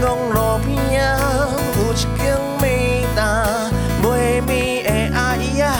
[0.00, 0.76] 讲路边，
[1.76, 2.64] 有一间麦
[3.16, 3.70] 当，
[4.02, 5.76] 卖面的阿姨啊，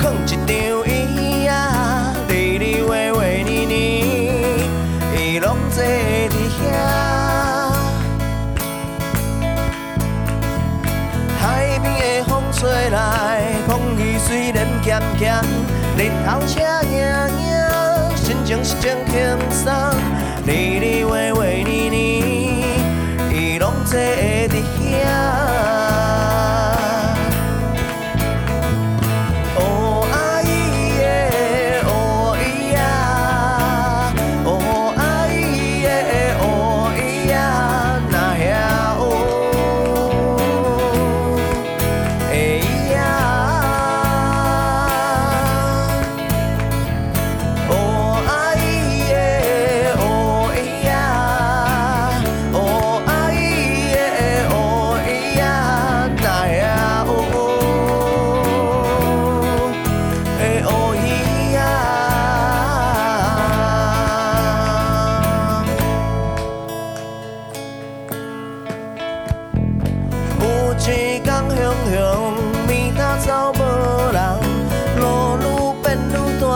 [0.00, 0.38] 放一张
[0.86, 3.72] 椅啊，里里歪歪里里，
[5.16, 6.60] 伊拢坐伫遐。
[11.40, 15.20] 海边的风吹来，空气虽然咸咸，
[15.96, 16.94] 日头赤影
[17.40, 17.50] 影，
[18.16, 19.12] 心情是真轻
[19.50, 19.72] 松，
[20.46, 21.51] 里里歪歪里里。
[23.92, 24.21] 拢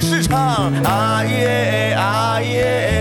[0.00, 0.72] 市场。
[0.84, 2.97] 啊耶啊耶。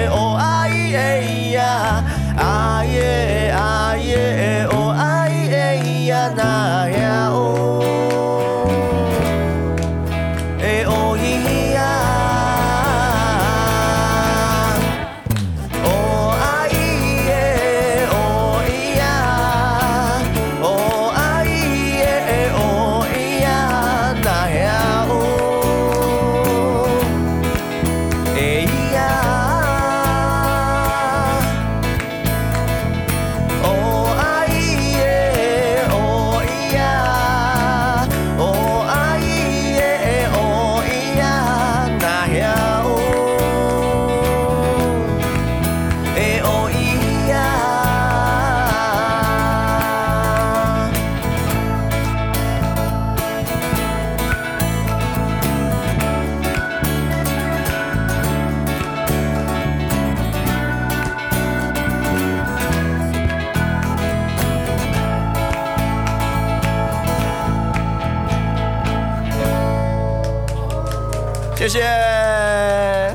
[71.77, 73.13] 谢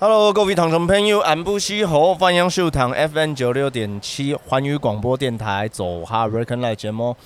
[0.00, 7.16] ，Hello，各位听众朋友，俺不西好，欢迎收听 FM 九六点七环宇广播电台走哈 Recon 节目，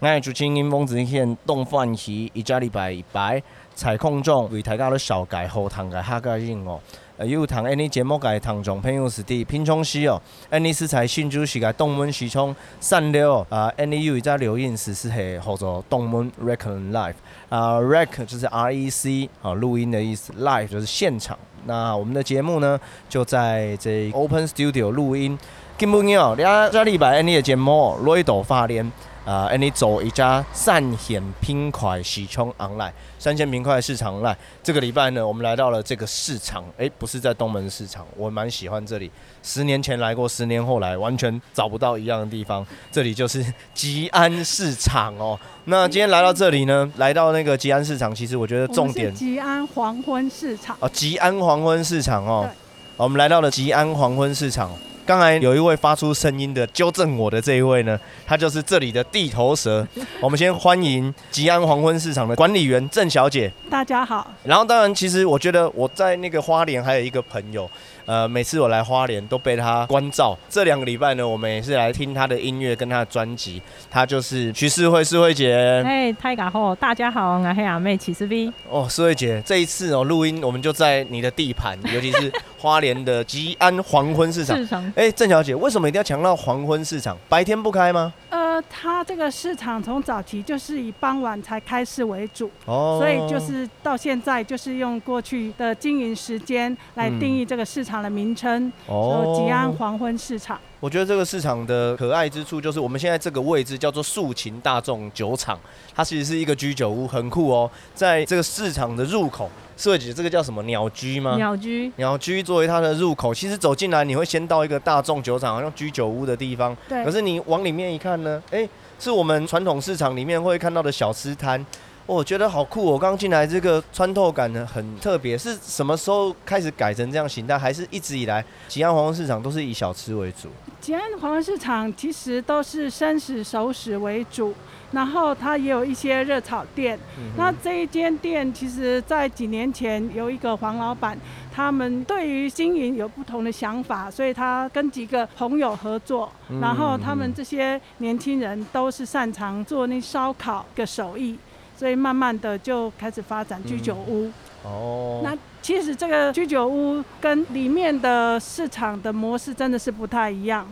[0.00, 3.40] 我系主持人翁子贤，东欢喜一家礼拜一拜，
[3.76, 6.80] 采控中为大家的小改后堂嘅哈个音哦。
[7.18, 10.20] 有谈安尼节目嘅听众朋友是伫平昌市哦，
[10.50, 17.14] 安尼是在新竹市嘅东门西涌三六啊，安尼有一只留言是是系叫做东门 Recon Live
[17.48, 21.38] 啊，Rec 就是 R E C 啊，录音的意思，Live 就是现场。
[21.66, 25.38] 那我们的节目呢就在这 Open Studio 录音。
[25.78, 28.90] 今晡日哦，两个礼拜安尼的节目，累到发连。
[29.24, 39.10] 啊，哎，你走一家三险拼快喜冲昂来三线拼快市场来，这个礼拜呢，我们来到了这个市场，哎，不是在东门市场，我蛮喜欢这里。
[39.42, 42.66] 十年前来过，十年后来，完全找不到一样的地方。
[42.90, 45.38] 这里就是吉安市场哦。
[45.66, 49.14] 那今天来到这里呢，来到那个吉安市场，其实我觉得重点。
[49.14, 50.76] 吉安黄昏市场。
[50.80, 52.48] 哦，吉安黄昏市场哦。
[52.96, 54.70] 我们来到了吉安黄昏市场。
[55.04, 59.84] 刚才有一位发出声音的纠正我的这一位呢，他就是这里的地头蛇。
[60.20, 63.52] 我们先欢迎吉安黄昏市场的管理员郑小姐。
[63.68, 64.30] 大家好。
[64.44, 67.68] 然后当然，其实我觉得我在那个花莲还有一个朋友。
[68.04, 70.36] 呃，每次我来花莲都被他关照。
[70.48, 73.62] 这两个礼拜呢，我们也是来听他的音乐跟他的专辑。
[73.90, 75.82] 他就是徐世慧，世慧姐。
[75.84, 78.52] 哎，太嘎好，大家好，我是阿妹起司 V。
[78.68, 84.56] 哦，世慧姐，这一次哦录音，我们就在你的地盘，尤其是花莲的吉安黄昏市场。
[84.56, 84.92] 市场。
[84.96, 87.16] 哎，郑小姐，为什么一定要强调黄昏市场？
[87.28, 88.12] 白天不开吗？
[88.30, 100.58] 呃，它这个市场从早期就是以傍晚才开市为主，哦，所以就是到现在就是用过去的经营时间来定义这个市场的名称，哦，吉安黄昏市场。
[100.82, 105.56] 我觉得这个市场的可爱之处就是我们现在这个位置叫做素琴大众酒厂，
[105.94, 109.48] 它其实是一个居酒屋，很酷哦，在这个市场的入口。
[109.76, 111.36] 设计这个叫什么鸟居吗？
[111.36, 116.76] 鸟居，鸟居作为它的入口，其实走进来你会先到一个大众酒厂，好像居酒屋的地方。
[116.88, 117.04] 对。
[117.04, 118.68] 可是你往里面一看呢，哎，
[118.98, 121.64] 是我们传统市场里面会看到的小吃摊。
[122.06, 122.92] 哦，我觉得好酷哦！
[122.92, 125.38] 我刚进来，这个穿透感呢很特别。
[125.38, 127.56] 是什么时候开始改成这样形态？
[127.58, 130.48] 还是一直以来吉安黄昏市场都是以小吃为主？
[130.80, 134.52] 吉安黄昏市场其实都是生食熟食为主。
[134.90, 136.98] 然后它也有一些热炒店。
[137.16, 141.16] 嗯、那这一间店，其实在几年前有一个黄老板，
[141.50, 146.30] 他们对于经营有不同的想法，所以他跟几个朋友合作。
[146.50, 151.38] 嗯、然后他们这些年轻人都是擅长做那烧烤的手艺，
[151.82, 154.26] 所以慢慢的就开始发展居酒屋。
[154.26, 154.32] 嗯、
[154.62, 155.20] 哦。
[155.24, 160.64] 那其实这个居酒屋跟里面的市场的模式真的是不太一样。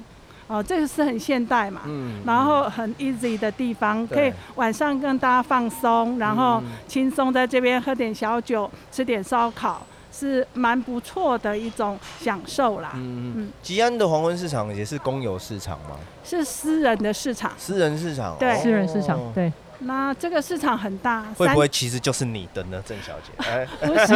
[0.46, 12.92] 哦，这个是很现代嘛，嗯，然后很 easy 的地方，可以晚上跟大家放松，然后轻松在这边喝点小酒，吃点烧烤，是蛮不错的一种享受啦。
[12.94, 13.52] 嗯嗯。
[13.60, 15.96] 吉安的黄昏市场也是公有市场吗？
[16.22, 17.50] 是私人的市场。
[17.58, 18.36] 私人市场。
[18.38, 19.52] 对，私人市场，对。
[19.82, 23.32] 那这个市场很大，会不会其实就是你的呢，郑小姐？
[23.50, 24.14] 哎，不是，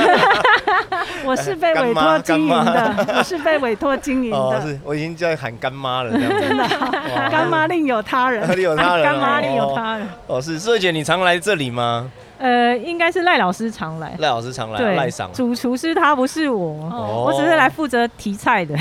[1.25, 4.37] 我是被委托经营的，我是被委托经营的。
[4.37, 6.31] 哦，是，我已经在喊干妈了，这样。
[6.40, 6.69] 真的，
[7.31, 10.06] 干妈另有他人， 另有他人，干妈另有他人。
[10.26, 12.10] 哦，是，世慧姐，你常来这里吗？
[12.37, 14.14] 呃，应该是赖老师常来。
[14.19, 15.32] 赖老师常来，赖上。
[15.32, 18.76] 主厨师他不是我，我只是来负责提菜的。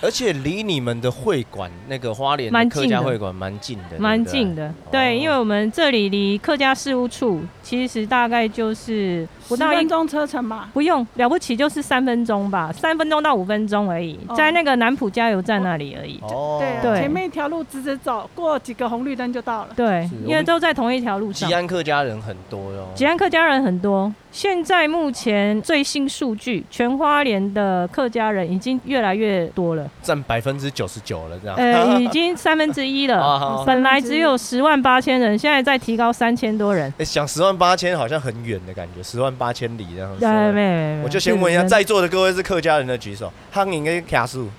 [0.02, 4.72] 而且离你们的会馆那个花莲客家会馆蛮近的，蛮近的。
[4.90, 16.20] 对，因为我们这里离客家事务处其实大概就是不到一分钟车程嘛，不用了不起就是三分钟吧，三分钟到五分钟而已，在那个南浦加油站那里而已。
[16.22, 19.70] 哦，对，前面一条路直直走，过几个红绿灯就到了。
[19.74, 21.48] 对，因为都在同一条路上。
[21.48, 22.86] 吉安客家人很多哟。
[22.94, 24.12] 吉安客家人很多。
[24.30, 31.56] 现在目前最新数据，全花莲的客家人已经越来越多了，占百分之九十九了，这样。
[31.56, 33.64] 呃， 已经三分之一了。
[33.66, 36.94] 本来只有十万八千人，现在在提高三千多人。
[36.98, 40.14] 哎，想十万八千好像很远的感觉，十万八千里这样。
[40.20, 41.02] 对，没没。
[41.02, 44.50] 我就先问一下，在座的各位是客家人的举手，汉应该卡数。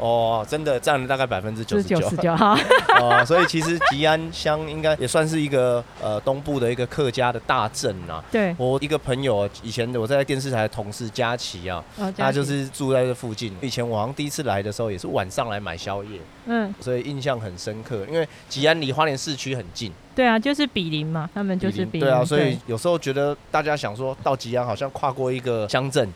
[0.00, 2.00] 哦，真的占了大概百分之九十九。
[2.00, 2.58] 九十九哈。
[3.00, 8.22] 哦，所以其实吉安乡应该也算是一个呃东部的一个客家的大镇呐。
[8.32, 8.54] 对。
[8.58, 13.54] 我一个朋友以前我在电视台的同事佳琪啊，哦、他就是住在这附近。
[13.60, 18.06] 以前我好像第一次来的时候也是晚上来买宵夜，嗯，所以印象很深刻。
[18.10, 19.92] 因为吉安离花莲市区很近。
[20.14, 22.00] 对啊，就是比邻嘛，他们就是比邻。
[22.00, 26.06] 对啊，所以有时候觉得大家想说到吉安好像跨过一个乡镇，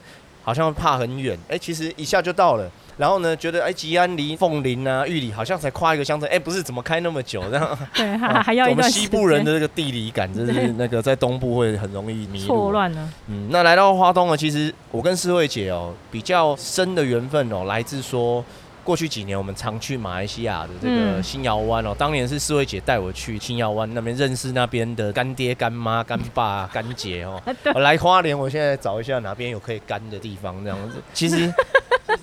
[0.44, 1.36] 好像怕很远。
[1.48, 2.70] 哎、欸，其实一下就到了。
[2.96, 7.78] 然后呢，觉得哎，吉安离凤林啊、玉里好像才跨一个乡镇，哎，不是怎么开那么久这样？
[7.92, 8.68] 对，还 还要。
[8.68, 12.46] 我们西部人的这个地理感，真是那个在东部会很容易迷路。
[12.46, 13.08] 错乱了。
[13.26, 18.44] 嗯，那来到花东呢，其实我跟世慧姐哦比较深的缘分哦，来自说
[18.84, 27.42] 过去几年我们常去马来西亚的这个新窑湾哦，当年是四位姐带我去新窑湾那边认识那边的干爹、干妈、干爸、干姐哦。
[27.74, 31.02] 我来花莲，我现在找一下哪边有可以干的地方这样子。
[31.12, 31.52] 其实。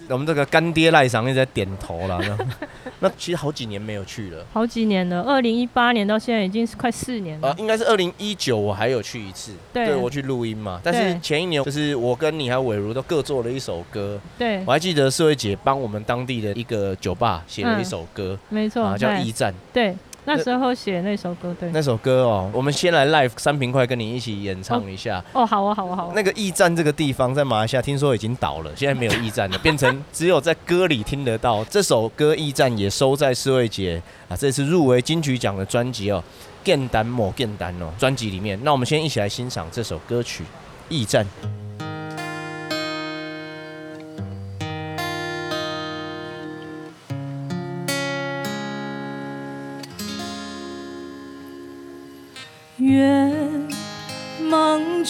[0.08, 2.20] 我们这个干爹赖上一直在点头了，
[3.00, 7.50] 那其实好几年没有去了，好几年了，二零一八年到现在已经是快四年了。
[7.50, 10.80] 呃，应该是二零一九我还有去一次，对，对我去录音嘛。
[10.84, 19.96] 但是前一年就是我跟你还有伟如都各做了一首歌，对，我还记得四位姐帮我们当地的一个酒吧写了一首歌，嗯、没错，叫驿站，对。
[20.24, 25.18] 那时候写那首歌，对，那首歌哦，我们先来 live 三平快跟你一起演唱一下。
[25.34, 26.14] 哦，好啊，好啊，好啊。
[26.16, 31.64] 那个驿站这个地方在马来西亚听说已经倒了，现在没有驿站了，变成只有在歌里听得到。
[31.64, 36.24] 这首歌驿站也收在施慧杰啊，这次入围金曲奖的专辑哦，
[36.64, 38.60] 《简单某简单》哦，专辑里面。
[38.62, 40.44] 那我们先一起来欣赏这首歌曲
[40.90, 41.26] 《驿站》。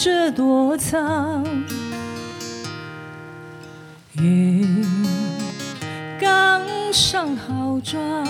[0.04, 1.44] 这躲藏，
[4.14, 4.84] 云
[6.20, 6.60] 刚
[6.92, 8.26] 上好妆，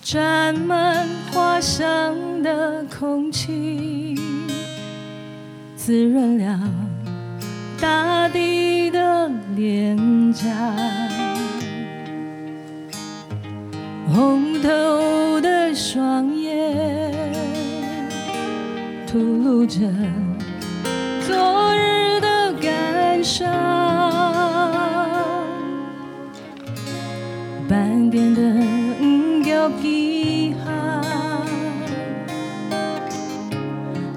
[0.00, 4.18] 沾满花香的空气，
[5.76, 6.58] 滋润了
[7.78, 10.48] 大地的脸颊，
[14.10, 16.83] 红透的双眼。
[19.14, 19.78] 吐露着
[21.24, 23.48] 昨日的感伤，
[27.68, 28.42] 半边的
[29.44, 30.56] 脚印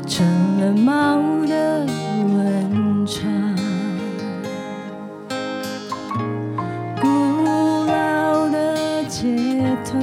[0.08, 0.26] 成
[0.62, 1.86] 了猫的
[2.34, 3.22] 温床，
[7.00, 7.08] 古
[7.86, 9.38] 老的街
[9.86, 10.00] 头，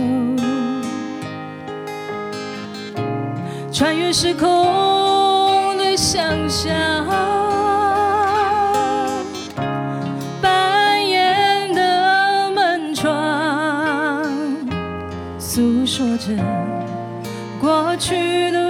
[3.73, 4.64] 穿越时空。
[15.87, 16.35] 说着
[17.61, 18.64] 过去的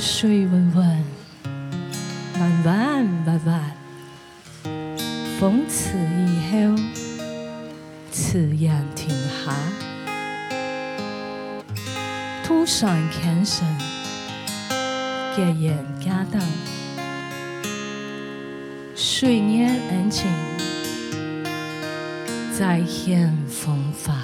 [0.00, 1.04] 水温温，
[2.38, 3.76] 慢慢慢慢，
[5.38, 6.74] 从此以后，
[8.10, 9.54] 刺眼停下，
[12.42, 13.68] 土上看生，
[15.36, 16.40] 结缘家当，
[18.96, 20.26] 水面恩情，
[22.58, 24.19] 再现风华。